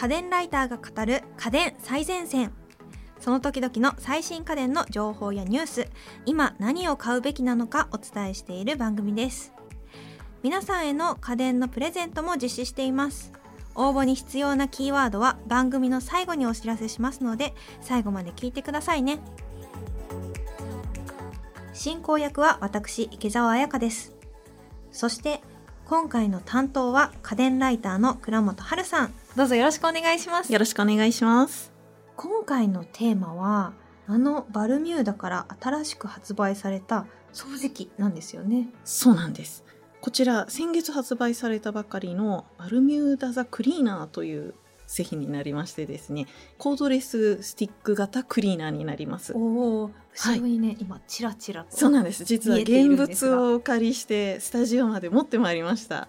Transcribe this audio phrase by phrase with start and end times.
[0.00, 2.54] 家電ライターが語る家電最前線。
[3.18, 5.88] その時々の最新家電の情報やニュース。
[6.24, 9.52] 今何を買うべきなのかお伝えしている番組です。
[10.42, 13.30] 皆さんへの家電のプレゼントも実施しています。
[13.74, 19.20] 応募に必要なキーワードは番組の最後にお知らせしますので最後まで聞いてくださいね。
[21.74, 24.16] 進行役は私池澤彩香です。
[24.92, 25.42] そして
[25.90, 31.72] 今回の担当は家電ライターの倉本春さんどうぞよろしくお願いしますよろしくお願いします。
[32.16, 33.72] 今回のテーマは
[34.06, 39.64] あのバルミューダから新しく発売された掃除機なんですよねそうなんです。
[40.00, 44.54] こちら先月発売されたばかりのバルミューダザクリーナーという
[44.90, 46.26] 製品になりましてですね、
[46.58, 49.32] コードレススティック型クリーナーになります。
[49.36, 52.24] おお後ろにね、今チラチラとそうなんです。
[52.24, 56.08] 実は現物をお借りしてスタジオまで持ってまいりました。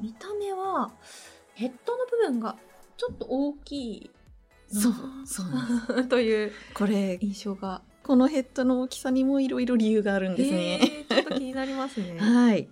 [0.00, 0.90] 見た目は
[1.54, 2.56] ヘッドの部分が
[2.96, 4.10] ちょっと大きい
[4.72, 4.92] なそう、
[5.24, 6.08] そうなんです。
[6.08, 10.80] というこれ印象がこのヘッドの大きさにもいろいろ理由があるんですね。
[10.80, 12.68] へーちょっと気になりますね はい。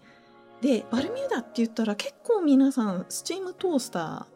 [0.60, 4.26] で、バルミューダって言ったら結構皆さんスチームトースタ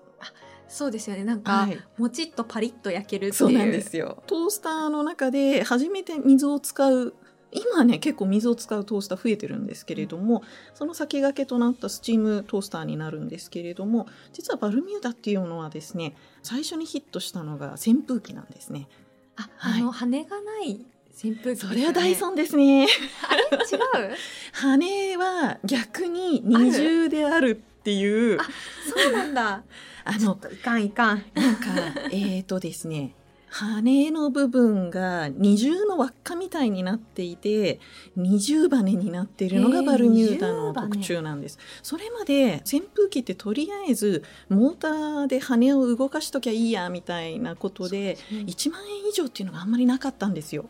[0.71, 1.25] そうですよね。
[1.25, 3.35] なんー、か、はい、もちっとパリッと焼けるっていう。
[3.35, 4.23] そうなんですよ。
[4.27, 7.15] トースターの中で初めて水を使う
[7.53, 10.43] 今ね結構水を使うトースター増えてるんですけれども、
[10.75, 18.89] その先駆けとなったスチームトースターになるんですけれども実はバルミューダっていうのはですね最初にヒットしたのが扇風機なんですね。
[19.37, 19.81] あ、はい。
[19.81, 21.69] あの羽がない扇風機ね。
[21.71, 22.87] それはダイソンですね。
[23.29, 23.43] あれ？
[23.43, 24.15] 違う？
[24.55, 28.39] 羽は逆に二重であるっていう。
[28.41, 28.45] あ
[28.89, 29.63] そうなんだ。
[30.05, 31.25] あのいかんいかん。
[31.35, 31.67] なんか
[32.11, 33.15] えーとですね
[33.51, 37.81] 羽の部分が二重の輪っかみたいになっていて
[38.17, 41.59] 二重羽になっているのがバルミューダの特徴なんです。
[41.83, 50.67] それまで扇風機ってとりあえずモーターで羽を動かしときゃいいやみたいなことで1万円以上っていうのがあんまりなかったんですよ。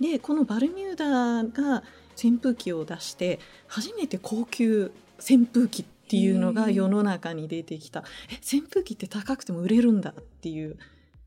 [0.00, 1.82] でこのバルミューダが
[2.16, 8.04] 扇風機を出して初めて高級扇風機っていうのが世の中に出てきた。
[8.30, 10.76] え扇風機って高くても売れるんだっていう。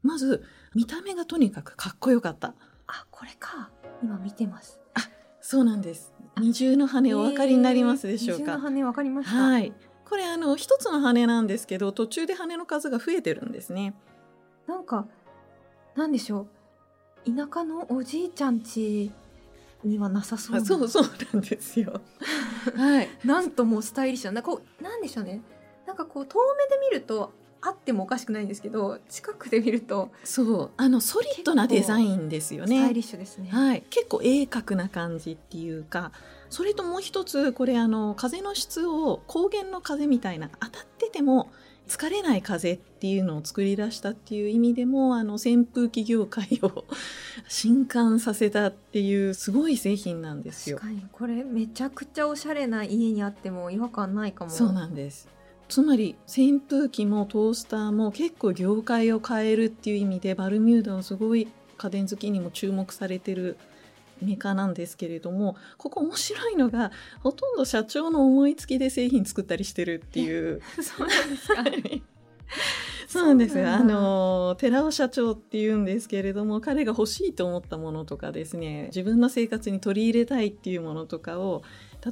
[0.04, 0.44] まず
[0.76, 2.54] 見た目がとにかくかっこよかった。
[2.88, 3.72] あこれか。
[4.04, 4.80] 今見てます。
[5.42, 6.12] そうなんです。
[6.40, 8.44] 二重の羽お分かりになりますでしょうか。
[8.44, 9.36] 二重の羽わかりました。
[9.36, 9.74] はい。
[10.04, 13.94] これあの一つの羽なんですけど途中で羽の数が増えてるんですね。
[14.68, 15.08] なんか
[15.96, 16.48] なんでしょ
[17.26, 17.32] う。
[17.32, 19.12] 田舎のおじいちゃん家
[19.86, 21.04] にはなさそうそうそう
[21.34, 22.02] なんですよ。
[22.76, 23.10] はい。
[23.24, 25.42] なんともスタイリッシュなこうなんでしょうね。
[25.86, 27.32] なんかこう遠目で見ると
[27.62, 30.72] あってもおかしくないんですけど近くで見るとそう。
[30.78, 32.78] あのソリッドなデザインですよね。
[32.78, 33.50] スタイリッシュですね。
[33.50, 36.12] はい、結構鋭角な感じっていうか
[36.50, 41.52] それともう一つこれあの風の質を高原の風みたいな当たってても
[41.88, 46.86] 疲れない風っていうのを作り出したっていう意味でもあの扇風機業界を
[47.48, 50.88] 震撼させたっていうすごい製品なんですよ確。
[50.88, 54.52] かにこれめちゃくちゃおしゃれな家にあっても違和感ないかも。
[54.52, 55.28] そうなんです
[55.68, 61.48] つまり扇風機もトースターも結構業界を変えるっていう意味でバルミューダはすごい
[61.78, 63.58] 家電好きにも注目されてる
[64.22, 70.62] メーカーなんですけれどもここ面白いのがほとんど社長の思いつきで製品作ったりしてるっていう。
[70.82, 71.64] そうなんですか。
[73.08, 73.70] そうなんですよ。
[73.72, 81.64] あの、寺尾社長っていうんですけれども、彼が欲しいと思ったものとかですね、自分の生活に取り入れたいっていうものとかを、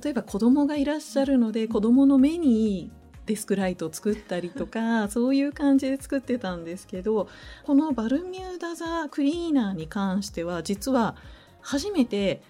[0.03, 2.91] 例えば子供がいらっしゃるので、子供の目にいい
[3.25, 7.27] デスクライトを作ったりとか、そういう感じで作ってたんですけど、
[7.65, 11.15] このバルミューダザクリーナーに関しては、実は
[11.63, 12.41] 初めて、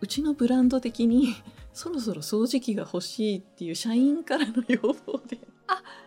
[0.00, 1.34] うちのブランド的に、
[1.72, 5.38] そろそろ掃除機が欲しいっていう社員からの要望で、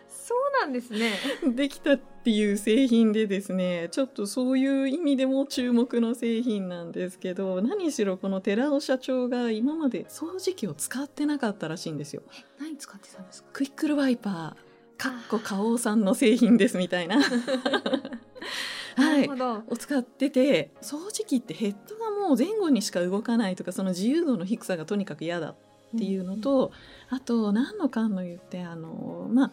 [0.08, 1.12] そうなんですね。
[1.54, 12.22] できたっていう製品でですねちょっとそういう意味でも注目の製品なんですけど何しろこの寺尾社長が今まで掃除機を使ってなかったらしいんですよ。
[12.38, 13.48] え何使ってたんですか？
[13.54, 17.18] クイックルワイパーかっこ花王さんの製品ですみたいな。
[18.98, 19.28] なはい。
[19.28, 25.56] を使ってて掃除機ってヘッドがもう前後にしか動かないとかその自由度の低さがとにかく嫌だっ
[25.96, 26.70] ていうのと、
[27.08, 29.52] あと何のかんの言ってあのまあ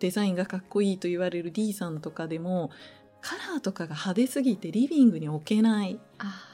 [0.00, 2.70] デザインがかっこいいと言われる D さんとかでも
[3.20, 5.98] カラーとかが派手すぎてリビングに置けない。
[6.18, 6.44] あ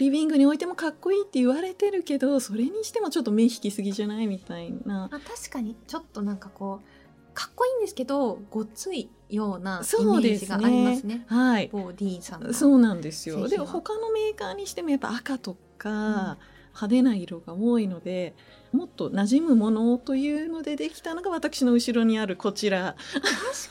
[0.00, 6.99] リビングに置いてもかっこいいって言われてるけどそれにしてもちょっと目引きすぎじゃないみたいなあ確かにちょっとなんかこう
[7.40, 11.14] かっこいいんですけどごっついようなイメージがありますね。
[11.14, 11.24] ね。
[11.26, 12.52] はい某 D さんの。
[12.52, 13.36] そうなんですよ。
[13.44, 16.36] で製品は他のメーカーにしてもやっぱ赤とか、
[16.74, 18.34] 派手な色が多いので
[18.72, 22.94] もっと馴染むものというのでできたのが私の後ろにあるこちら。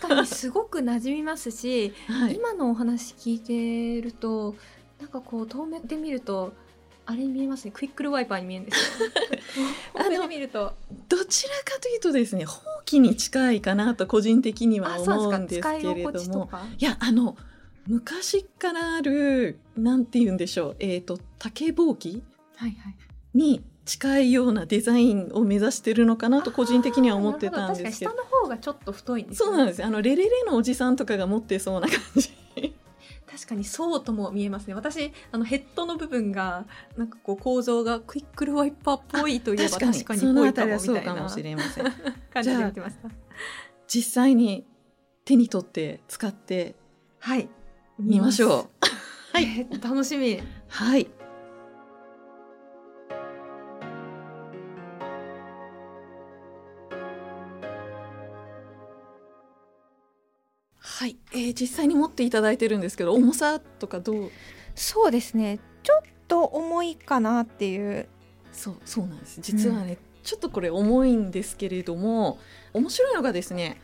[0.01, 4.55] 確かにすごく馴染みますし、 はい、今のお話聞いてると
[4.99, 6.53] なんかこう遠目で見ると
[7.09, 7.71] あれに見えますね。
[7.71, 9.09] クイックルワイパーに見えるんですよ。
[9.97, 10.73] 遠目で見ると。
[11.07, 16.51] どちらかというとですねほうきに近いかなと個人的には思うんですけれども。
[16.77, 17.35] いやあの
[17.87, 20.75] 昔からあるなんて言うんでしょう。
[20.77, 22.21] えっ、ー、と竹ぼうき
[23.33, 28.11] に近いようなデザインを目指してるのかなと個人的には思ってたんですけど。
[28.11, 29.83] 下の方がちょっと太いんです、ね、そうなんです。
[29.83, 32.29] あのレレレのおじさんとかが持ってそうな感じ
[33.39, 34.73] 確かにそうとも見えますね。
[34.73, 36.65] 私あのヘッドの部分が
[36.97, 40.21] なんかこう構造がクイックルワイパーっぽいといえば確かに。
[40.21, 41.85] ぽいかもみたいなそうかもしれません。
[42.33, 43.09] 感じで見てました。
[43.87, 44.65] 実際に
[45.23, 46.75] 手に取って使って
[47.19, 47.47] はい。
[47.97, 48.85] 見ましょう。
[49.31, 50.41] はい、楽しみ。
[50.67, 51.07] はい
[61.39, 64.31] えー、実際に持っていただいてるんですけど重さとかどう？
[64.75, 65.59] そうですね。
[65.83, 68.07] ちょっと重いかなっていう。
[68.51, 69.39] そうそうなんです。
[69.41, 72.39] 実はね、うん、ちょっとこれ重いんですけれども
[72.73, 73.81] 面白いのがですね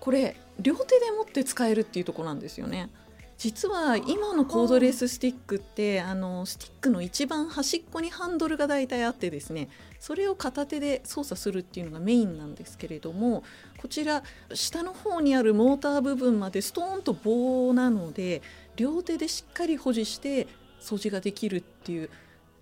[0.00, 2.90] これ両手で持って使えるっていうとこなんですよね。
[3.38, 9.68] 実は今のコードレススティックってあのスティックの一番端っこにハンドルが大体あってですね
[9.98, 13.42] それを片手で操作するっていうのがメインなんですけれども
[13.82, 14.22] こちら
[14.54, 18.40] 下の方にあるモーター部分までストーンと棒なので
[18.76, 20.46] 両手でしっかり保持して
[20.80, 22.08] 掃除ができるっていう。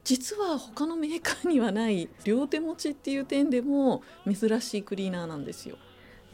[0.03, 5.77] 実は他のメーカーにはない両手持ちっていう点でも珍しいクリーナーなんですよ。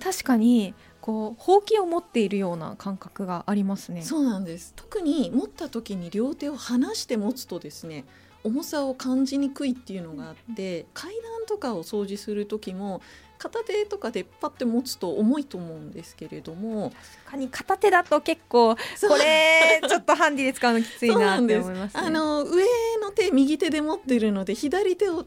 [0.00, 4.02] 確かにこうほうきを持っているような感覚がありますね。
[4.02, 4.72] そうなんです。
[4.76, 8.04] 特に持った時に両手を離して持つとですね
[8.44, 13.02] 重さを感じにくいっていうのがあって階段とかを掃除する時も
[13.38, 16.90] 片手とかでパッて持つと重いと思うんですけれども。
[17.24, 18.80] 確かに片手だと結構こ
[19.16, 22.64] れちょっとハンディで使うのきついなって思います、ね、あの上
[23.02, 25.24] の手右手で持ってるので左手をもう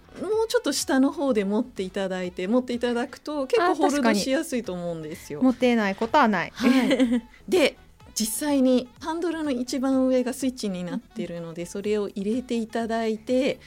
[0.47, 5.41] ちょっと下の方で持っていただいて持っていただくと結構ホールドしやすいと思うんですよ。
[5.41, 7.77] 持てないことはない、はい、で
[8.15, 13.59] 実際にハンドルの一番上がスイッチになっているのでそれを入れていただいて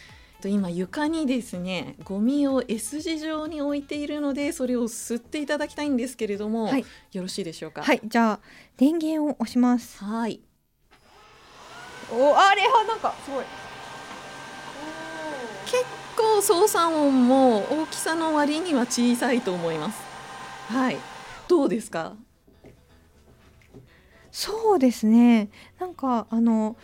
[0.43, 7.83] と今床にですねゴミを S 字状に置いているのでそれを吸っていただきたいんですけれども、はい、よろしいでしょうか？
[7.83, 8.01] はい。
[8.05, 8.41] じゃあ
[8.77, 10.05] 電源を押します。
[10.05, 10.41] はい。
[12.11, 13.45] おあれはなんかすごい。
[15.65, 15.85] 結
[16.17, 20.03] 構操作音も大きさの割には小さいと思います。
[20.69, 20.99] はい。
[21.49, 22.15] どうですか？
[24.31, 25.51] そうですね。
[25.79, 26.77] なんかあの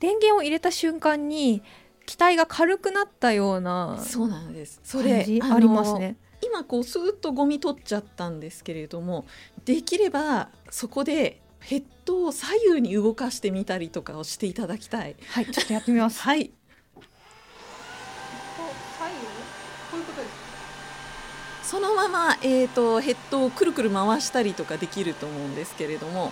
[0.00, 1.62] 電源を入れた瞬間に
[2.06, 4.80] 機体が軽くなったようなそうなんです。
[4.82, 6.16] それありますね。
[6.42, 9.26] 今こうスーッとゴミ取っちゃったんですけれども
[9.64, 15.16] できればそこでヘッドを左右に動かしてみたりとかをしていただきたい。
[15.28, 16.20] はいちょっとやってみます。
[16.22, 16.52] はい。
[21.62, 26.30] そのまま、えーとヘッドをくるくる回したりとかできると思うんですけれども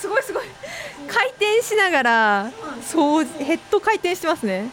[0.00, 0.44] すごいすごい。
[1.08, 2.52] 回転しながら
[2.82, 4.70] そうヘッド回転してますね。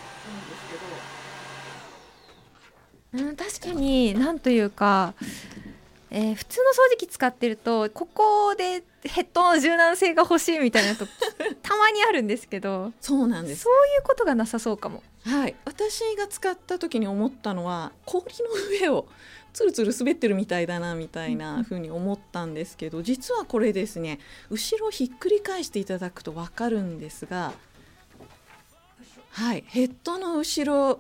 [3.13, 5.13] うん確かになんというか
[6.09, 11.05] えー、普通の掃除機使ってるとここでヘッドの柔軟性が欲しいみたいなと
[11.61, 13.63] たまにあるんですけどそうなんです。
[13.63, 15.03] そういうことがなさそうかも。
[15.25, 15.55] はい。
[15.65, 19.07] 私が使った時に思ったのは氷の上を
[19.57, 24.19] つるつる滑ってるみたいだなみたいな風に思ったんですけど実はこれですね
[24.51, 27.53] 後ろひっくり返していただくと分かるんですが
[29.31, 30.99] はいヘッドの後ろ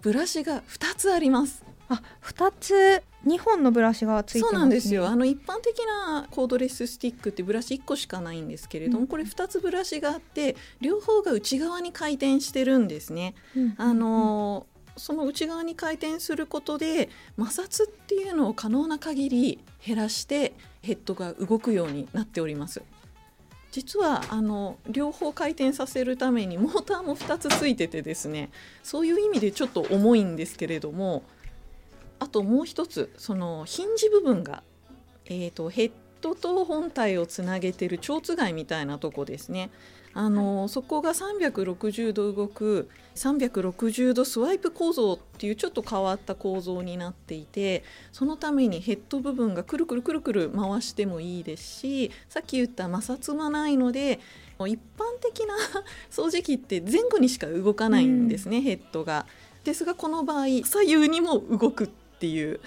[0.00, 1.64] ブラシが2つあります。
[1.88, 5.08] あ2つ2本のブラシがついて、ね、そうなんですよ。
[5.08, 13.34] あの一般的なコードレススティックってブラシ1個しかないんですけれども、うん、これ2つブラシがあって両方が内側に回転してるんですね。
[13.56, 14.66] うん、あの
[14.98, 22.82] その内側に回転することで摩擦っていうのを可能な限り減らしてヘッドが動くようになっております。
[23.70, 28.50] 実はあの両方回転させるためにモーターも2つついててですね
[28.82, 31.22] そういう意味でちょっと重いんですけれども
[32.18, 34.62] あともう一つそのヒンジ部分が、
[35.26, 39.70] えーと、ヘッドと本体をつなげてる蝶番みたいなとこですね。
[40.14, 54.18] あのそこが360度動く360度スワイプ構造っていうちょっと変わった構造になっていてそのためにヘッド部分がくるくるくるくる回してもいいですしさっき言った摩擦がないので
[54.66, 55.54] 一般的な
[56.10, 59.26] 掃除機って前後にしか動かないんですね、うん、ヘッドが。
[59.64, 61.86] ですがこの場合左右にも動くっ
[62.18, 62.60] ていう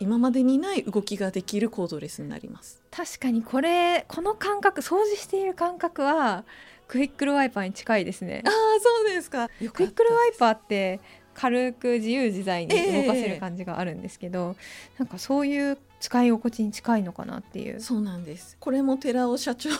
[0.00, 6.44] 今までにない動きができるコードレスになります確かにこれこの感覚掃除している感覚は
[6.88, 8.42] クイックルワイパーに近いですね。
[8.44, 9.48] ああそうですか。
[9.72, 11.00] クイックルワイパーって
[11.34, 17.80] 軽く自由自在に動かせる感じがあるんですけど、えー、なんかそういう使い心地に近いのかなっていう。
[17.80, 18.56] そうなんです。
[18.58, 19.70] これも寺尾社長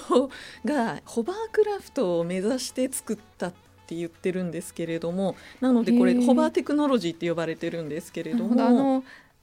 [0.65, 3.53] がホバークラフトを目指して作ったっ
[3.87, 8.65] て言ってるんですけれどもなのでこれホバーテクノロジーって呼ばれてるんですけれども。
[8.65, 9.03] あの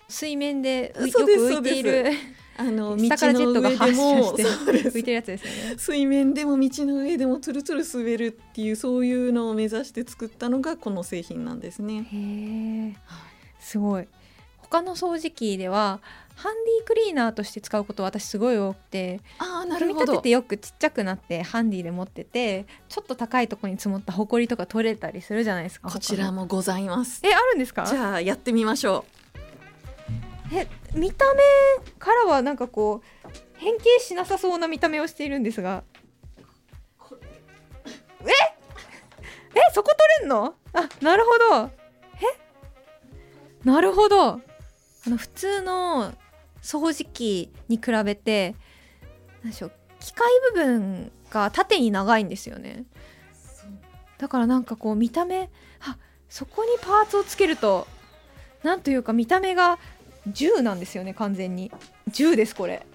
[0.09, 2.05] 水面でよく浮いている
[2.57, 12.07] あの下からジェットが発射して浮いてるやつですよね水面でも道の上でもつるつる滑るっていうそういうのを目指して作ったのがこの製品なんですね。
[12.11, 12.95] へえ、
[13.59, 14.07] すごい。
[14.57, 16.01] 他の掃除機では
[16.35, 19.93] ハンディクリーナーとして使うこと私すごい多くてあなるほど。
[19.93, 27.21] 組み立ててよくちっちゃくなってハンディで持っててちょっと高いところに積もったほこりとか取れたりするじゃないですかこちらもございます。
[27.23, 27.85] えあるんですか？
[27.85, 30.55] じゃあやってみましょう。
[30.55, 31.41] え見た目
[31.99, 35.83] からはなんかこう変形しなさそうな見た目をしているんですが。
[38.21, 38.29] え？
[39.55, 39.73] え？
[39.73, 40.55] そこ取れんの？
[40.73, 41.65] あなるほど。
[41.65, 41.69] え？
[43.63, 44.31] なるほど。
[44.31, 44.39] あ
[45.09, 46.13] の普通の
[46.61, 48.55] 掃除機に比べて
[49.41, 52.85] 何でしょう機械部分が縦に長いんですよね。
[54.17, 55.97] だからなんかこう見た目あ
[56.29, 57.87] そこにパーツをつけると
[58.63, 59.79] なんというか見た目が
[60.33, 61.71] 銃なんですよね完全に。
[62.09, 62.85] 銃ですこれ。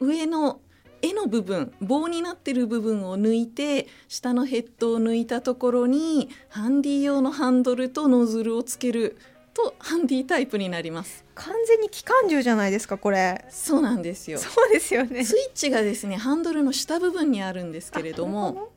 [0.00, 0.60] 上の
[1.02, 9.16] 絵の部分棒になってる部分を抜いて下のヘッドを抜いたところにハンディ用のハンドルとノズルをつける
[9.54, 11.24] とハンディタイプになります。
[11.34, 13.44] 完全に機関銃じゃないですかこれ。
[13.48, 14.38] そうなんですよ。
[14.38, 15.24] そうですよね。
[15.24, 18.70] スイッチがですねハンドルの下部分にあるんですけれども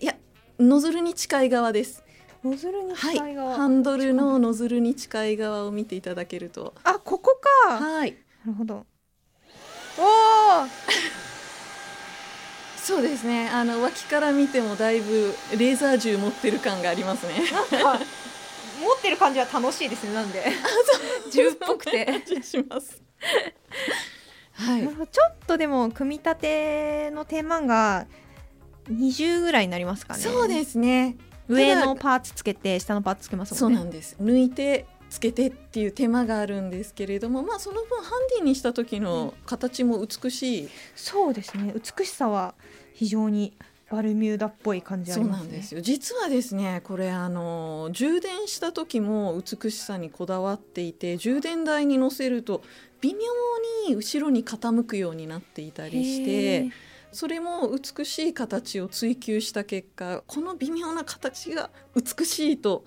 [0.00, 0.16] いや
[0.58, 2.02] ノズルに近い側です
[2.46, 6.74] ノズルに近い側、はい、ハンドルのノズルに近い側を見ていただけると。
[6.84, 7.78] あここか。
[7.78, 8.12] はい。
[8.44, 8.86] なるほど。
[9.98, 10.06] おお
[12.76, 13.48] そうですね。
[13.48, 17.34] あの脇から見てもだいぶレーザー銃持ってる感がありますね。
[18.80, 20.44] 持ってる感じは楽しいですねなんで。
[21.32, 22.22] 銃っぽくて。
[22.42, 23.02] します。
[24.52, 28.06] はい、ちょっとでも組み立ての手間が
[28.90, 30.20] 20ぐらいになりますかね。
[30.20, 31.16] そうですね
[31.48, 33.58] 上のパーツつけて下のパーツつけますね。
[33.58, 34.16] そうなんです。
[34.20, 41.74] 抜いてつけてっていう手間があるんですけれどもまあその分ハンディにした時の形も美しい、うん、そうですね。
[41.74, 42.54] 美しさは
[42.92, 43.56] 非常に
[43.88, 45.80] バルミューダっぽい感じ、ね、そうなんですよ。
[45.80, 52.62] 実はですねこれあの充電した時も美しさにこだわっていて充電台に乗せると
[53.00, 53.20] 微妙
[53.88, 56.70] に後ろに傾くようになっていたりして
[57.16, 62.84] それも美しい形を追求した結果この微妙な形が美しいと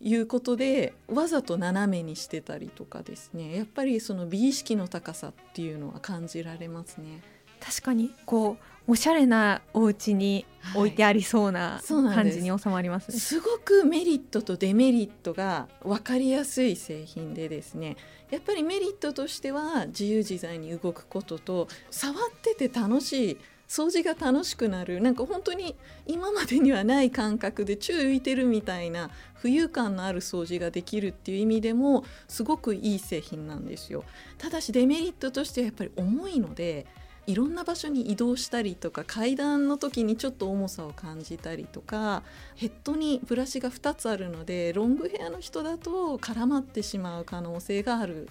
[0.00, 7.22] いうことでわざと斜めにしてたりとかですねやっぱりその美意識の高さっていうのは感じられますね。
[7.60, 13.12] 確かにこうおしゃれなお家に置いてありそうな感じに収まります、ね。
[13.12, 17.96] はい、すごくメリットとデメリットが分かりやすい製品でですね
[18.30, 23.38] やっぱりメリットとしては自由自在に動くことと触ってて楽しい
[23.68, 25.74] 掃除が楽しくなるなんか本当に
[26.06, 29.10] 今までにはない感覚で宙浮いてるみたいな
[29.42, 34.04] 浮遊感のある掃除ができるっていう意味でもすごくいい製品なんですよ。
[34.38, 36.86] ただしデメリットとしてはやっぱり重いので
[37.26, 42.22] いろんな場所に移動したりとか階段の時にちょっと重さを感じたりとか
[42.54, 48.28] ヘッドにブラシが2つあるのでロングヘアの人だと絡まってしまう可能性がある。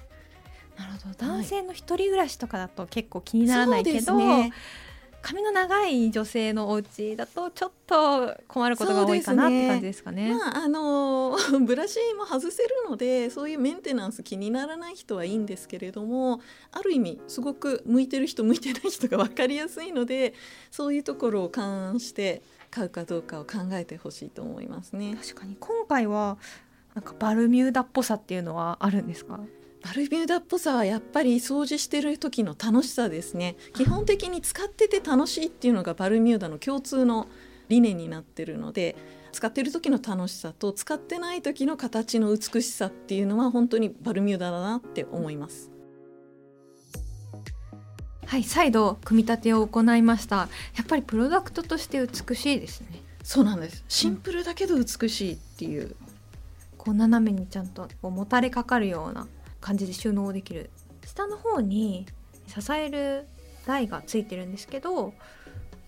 [0.77, 1.15] なるほど。
[1.17, 4.51] 男性の一人暮らしとかだと結構気にならないけど、ね、
[5.25, 10.29] 髪の長い女性のお家だとちょっと困ることが多いかなって感じですかね。
[10.29, 16.41] ねまああのブラシも外せるのでそういうメンテナンス気にならない人はいいんですけれども
[16.71, 20.35] ある意味すごく向いてる人向いてない人が分かりやすいので
[20.69, 25.17] そういうところを勘案して買うかどうかを考えてほしいと思いますね。
[25.19, 26.37] 確かに今回は
[26.93, 29.39] なんかバルミューダっぽさっていうのはあるんですか？
[29.85, 33.55] バルミューダっぽさはやっぱり掃除してる時の楽しさですね。
[33.75, 37.27] 基本的に使ってて楽しいっていうのがバルミューダの共通の
[37.69, 38.95] 理念になってるので
[39.31, 45.69] 使ってる時の楽しさと使ってない時の形の美しさっていうのは本当にバルミューダだなって思います。
[48.25, 50.35] はい再度組み立てを行いました。
[50.35, 50.47] や
[50.81, 52.87] っぱりプロダクトとして美しいですね。
[53.21, 53.85] そうなんです。
[53.87, 55.95] シンプルだけど美しいっていう、
[56.75, 59.27] こう斜めにちゃんとこうもたれかかるような
[59.65, 60.69] 感じで収納できる。
[61.03, 62.05] 下の方に
[62.45, 63.25] 支える
[63.65, 65.15] 台がついてるんですけど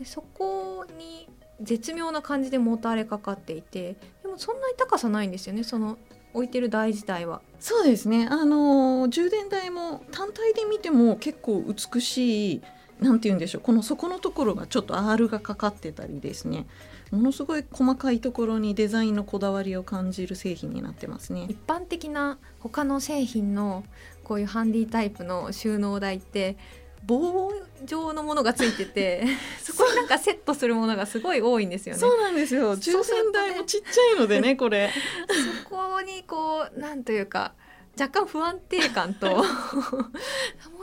[0.04, 1.30] そこに
[1.62, 6.00] 絶妙な感じでもたれかかっていてでもそんなに高さないんですよねその
[6.34, 7.42] 置いてる台自体は。
[7.60, 8.28] そうですね。
[8.30, 12.62] あの充電台も単体で見ても結構美しい
[13.00, 13.62] なんて言うんでしょう。
[13.62, 16.66] この底のところがちょっと R がかかってたりですね。
[17.12, 23.84] ものすごい細かいところにデザインのこだわりを感じる製品になってますね一般的な他の製品の
[24.24, 26.58] こういうハンディタイプの収納台って
[27.06, 27.54] 棒
[27.86, 29.26] 状のものがついてて
[29.64, 32.00] そこになんかセットするものがすごい多いんですよね。
[32.00, 34.92] そうなんですよ抽選台もちっちゃいのでねこれ。
[35.64, 37.54] そこにこうなんというか
[38.00, 39.44] 若干不安定感と も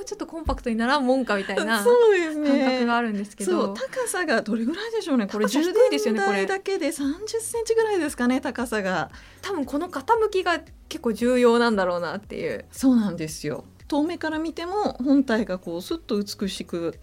[0.01, 3.75] うちょっとコンパクトにならんもんかみたいな 感覚があるんですけど。
[3.75, 5.27] 高さがどれぐらいでしょうね。
[5.27, 9.11] これ充電台だけで30センチぐらいですかね高さが。
[9.43, 12.65] 多分この傾きが結構重要なんだろうなっていう。
[12.71, 13.65] そうなんですよ。
[13.89, 16.99] 遠目から見ても本体がこうすっと美しく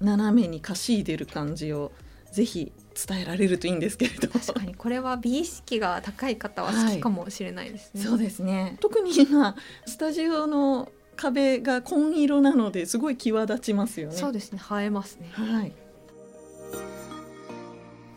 [0.00, 1.92] 斜めにかしいでる感じを
[2.32, 4.28] ぜひ伝えられるといいんですけれど。
[4.28, 8.76] 確かにこれは美意識が高い方は好きかもしれないですね、はい、そうですね。
[8.80, 9.56] 特に今
[9.86, 14.16] スタジオの壁が紺色なのですごい際立ちますよね。
[14.16, 14.60] そうですね。
[14.72, 15.30] 映えますね。
[15.32, 15.72] はい。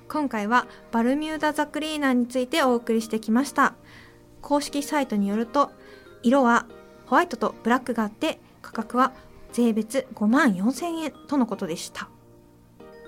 [0.09, 3.75] 今回はバルミューダザクリーナーについてお送りしてきました。
[4.41, 5.71] 公式サイトによると
[6.21, 6.67] 色は
[7.05, 9.13] ホワイトとブラックがあって価格は
[9.51, 12.09] 税別5万4000円とのことでした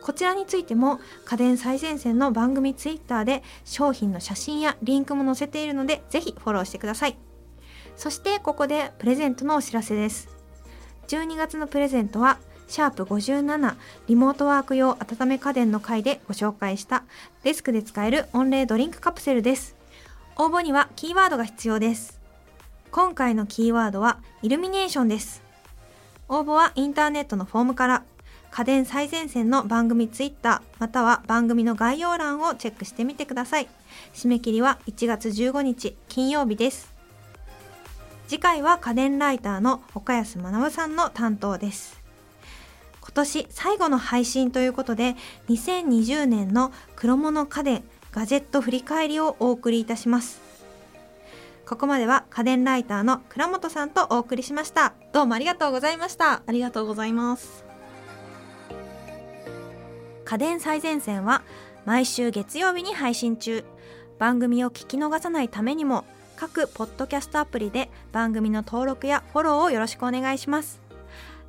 [0.06, 7.18] こちらについても家電最前線の番組ツイッターで商品の写真やリンクも載せているのでぜひフォローしてください。
[7.98, 10.30] そしてここでプレゼントのお知らせです。
[11.08, 17.04] 12月のプレゼントはシャープ57リモートワーク用温め家電の回でご紹介した
[17.42, 19.76] デスクで使える温冷ドリンクカプセルです。
[20.36, 22.22] 応募にはキーワードが必要です。
[22.92, 25.42] 今回のキーワードはイルミネーションです。
[26.30, 28.04] 応募はインターネットのフォームから。
[28.56, 33.68] 家電最前線の番組ツイッターまたは番組の概要欄をチェックしてみてください。
[34.14, 36.94] 締め切りは1月15日金曜日です。
[38.30, 42.02] 次回は家電ライターの岡安学さんの担当です。
[43.01, 45.18] 今年最後の配信ということで
[45.50, 50.40] 2020年の黒物家電ガジェット振り返りをお送りいたします。
[51.68, 57.66] ここまでは家電ライターの倉本さんとお送りしましたどうもありがとうございましたありがとうございます
[60.25, 61.44] 家電最前線は
[61.85, 63.64] 毎週月曜日に配信中。
[64.18, 66.03] 番組を聞き逃さないためにも
[66.35, 70.81] 各ポッドキャストアプリで番組の登録やフォローをよろしくお願いします。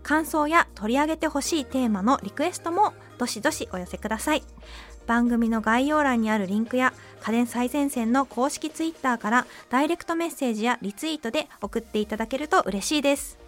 [0.02, 4.44] 感想や取り上げてほしいテーマのリクエストもどしどしお寄せください。
[5.06, 13.45] 番組の概要欄にあるリンクや家電最前線の公式 Twitter からダイレクトメッセージやリツイートで送っていただけると嬉しいです。